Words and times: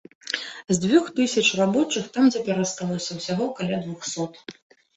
З 0.73 0.77
дзвюх 0.85 1.11
тысяч 1.19 1.43
рабочых 1.59 2.09
там 2.17 2.33
цяпер 2.37 2.65
асталося 2.65 3.11
ўсяго 3.21 3.51
каля 3.63 3.77
двухсот. 3.87 4.45